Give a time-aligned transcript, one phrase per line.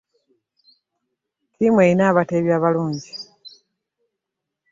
[1.49, 3.13] Ttimu erina abateebi abalungi.